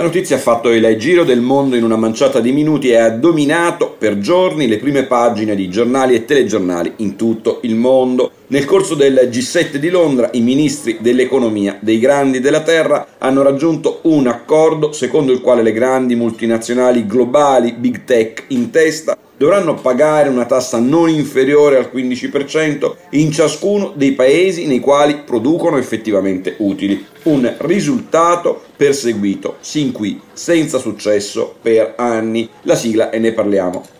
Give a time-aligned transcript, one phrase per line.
[0.00, 3.10] La notizia ha fatto il giro del mondo in una manciata di minuti e ha
[3.10, 8.32] dominato per giorni le prime pagine di giornali e telegiornali in tutto il mondo.
[8.50, 14.00] Nel corso del G7 di Londra i ministri dell'economia dei grandi della terra hanno raggiunto
[14.02, 20.30] un accordo secondo il quale le grandi multinazionali globali, big tech in testa, dovranno pagare
[20.30, 27.06] una tassa non inferiore al 15% in ciascuno dei paesi nei quali producono effettivamente utili.
[27.22, 32.48] Un risultato perseguito sin qui senza successo per anni.
[32.62, 33.98] La sigla e ne parliamo.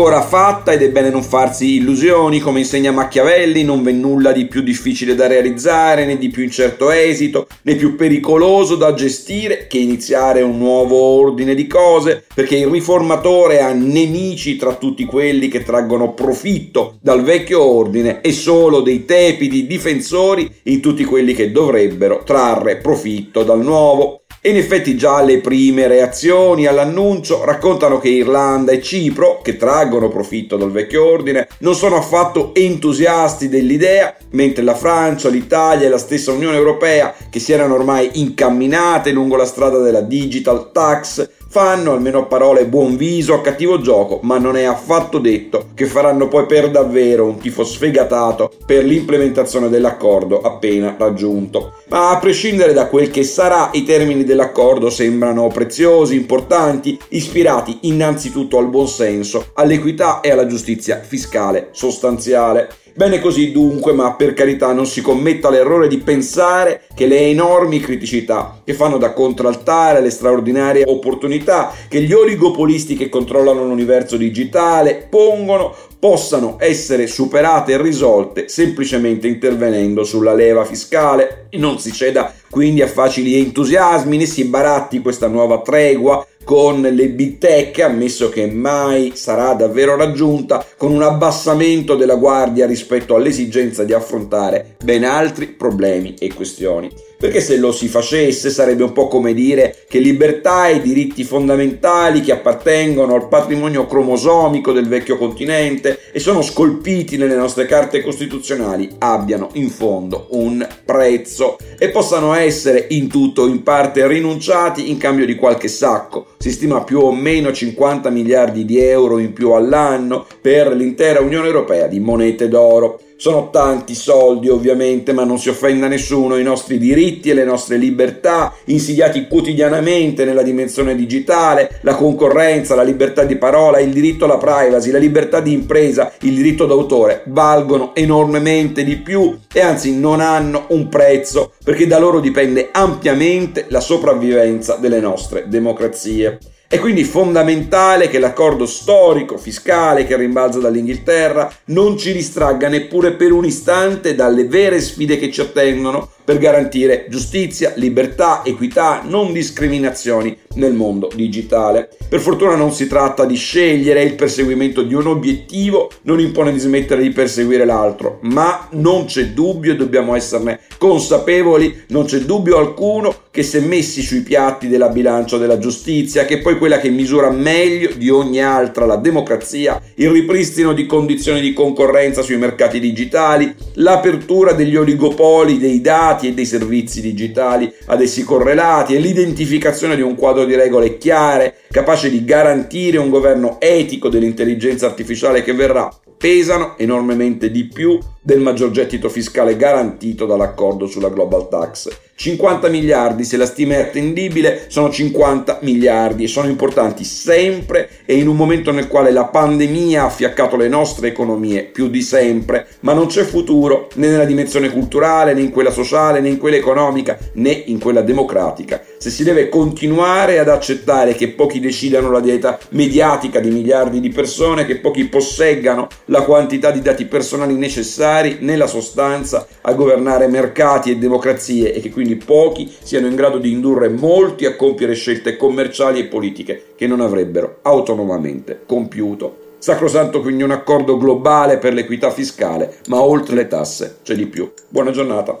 [0.00, 4.46] Ancora fatta ed è bene non farsi illusioni, come insegna Machiavelli, non v'è nulla di
[4.46, 9.76] più difficile da realizzare, né di più incerto esito, né più pericoloso da gestire che
[9.76, 15.62] iniziare un nuovo ordine di cose, perché il riformatore ha nemici tra tutti quelli che
[15.62, 22.22] traggono profitto dal vecchio ordine e solo dei tepidi difensori in tutti quelli che dovrebbero
[22.24, 24.19] trarre profitto dal nuovo.
[24.42, 30.08] E in effetti già le prime reazioni all'annuncio raccontano che Irlanda e Cipro, che traggono
[30.08, 35.98] profitto dal vecchio ordine, non sono affatto entusiasti dell'idea, mentre la Francia, l'Italia e la
[35.98, 41.90] stessa Unione Europea, che si erano ormai incamminate lungo la strada della digital tax, fanno,
[41.90, 46.46] almeno a parole, buon viso cattivo gioco, ma non è affatto detto che faranno poi
[46.46, 51.72] per davvero un tifo sfegatato per l'implementazione dell'accordo appena raggiunto.
[51.88, 58.56] Ma a prescindere da quel che sarà, i termini dell'accordo sembrano preziosi, importanti, ispirati innanzitutto
[58.56, 62.70] al buonsenso, all'equità e alla giustizia fiscale sostanziale.
[62.94, 67.80] Bene così dunque, ma per carità non si commetta l'errore di pensare che le enormi
[67.80, 75.06] criticità che fanno da contraltare le straordinarie opportunità che gli oligopolisti che controllano l'universo digitale
[75.08, 81.48] pongono possano essere superate e risolte semplicemente intervenendo sulla leva fiscale.
[81.52, 87.08] Non si ceda quindi a facili entusiasmi né si baratti questa nuova tregua con le
[87.10, 93.92] big ammesso che mai sarà davvero raggiunta, con un abbassamento della guardia rispetto all'esigenza di
[93.92, 96.90] affrontare ben altri problemi e questioni.
[97.20, 102.22] Perché se lo si facesse sarebbe un po' come dire che libertà e diritti fondamentali
[102.22, 108.88] che appartengono al patrimonio cromosomico del vecchio continente e sono scolpiti nelle nostre carte costituzionali
[109.00, 114.96] abbiano in fondo un prezzo e possano essere in tutto o in parte rinunciati in
[114.96, 116.28] cambio di qualche sacco.
[116.38, 121.48] Si stima più o meno 50 miliardi di euro in più all'anno per l'intera Unione
[121.48, 122.98] Europea di monete d'oro.
[123.20, 127.76] Sono tanti soldi ovviamente, ma non si offenda nessuno, i nostri diritti e le nostre
[127.76, 134.38] libertà, insidiati quotidianamente nella dimensione digitale, la concorrenza, la libertà di parola, il diritto alla
[134.38, 140.20] privacy, la libertà di impresa, il diritto d'autore, valgono enormemente di più e anzi non
[140.20, 146.38] hanno un prezzo, perché da loro dipende ampiamente la sopravvivenza delle nostre democrazie.
[146.72, 153.32] È quindi fondamentale che l'accordo storico fiscale che rimbalza dall'Inghilterra non ci distragga neppure per
[153.32, 160.38] un istante dalle vere sfide che ci attendono per garantire giustizia, libertà, equità, non discriminazioni
[160.54, 161.88] nel mondo digitale.
[162.08, 166.60] Per fortuna non si tratta di scegliere il perseguimento di un obiettivo, non impone di
[166.60, 172.58] smettere di perseguire l'altro, ma non c'è dubbio e dobbiamo esserne consapevoli, non c'è dubbio
[172.58, 176.88] alcuno che se messi sui piatti della bilancia della giustizia, che è poi quella che
[176.88, 182.80] misura meglio di ogni altra la democrazia, il ripristino di condizioni di concorrenza sui mercati
[182.80, 189.94] digitali, l'apertura degli oligopoli dei dati, e dei servizi digitali ad essi correlati e l'identificazione
[189.94, 195.52] di un quadro di regole chiare, capace di garantire un governo etico dell'intelligenza artificiale che
[195.52, 195.88] verrà,
[196.20, 201.88] pesano enormemente di più del maggior gettito fiscale garantito dall'accordo sulla Global Tax.
[202.14, 208.16] 50 miliardi, se la stima è attendibile, sono 50 miliardi e sono importanti sempre e
[208.16, 212.66] in un momento nel quale la pandemia ha fiaccato le nostre economie più di sempre,
[212.80, 216.56] ma non c'è futuro né nella dimensione culturale, né in quella sociale, né in quella
[216.56, 222.20] economica, né in quella democratica se si deve continuare ad accettare che pochi decidano la
[222.20, 228.36] dieta mediatica di miliardi di persone, che pochi posseggano la quantità di dati personali necessari
[228.40, 233.50] nella sostanza a governare mercati e democrazie e che quindi pochi siano in grado di
[233.50, 239.54] indurre molti a compiere scelte commerciali e politiche che non avrebbero autonomamente compiuto.
[239.56, 244.52] Sacrosanto quindi un accordo globale per l'equità fiscale, ma oltre le tasse c'è di più.
[244.68, 245.40] Buona giornata.